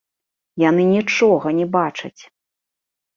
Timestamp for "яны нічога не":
0.69-1.67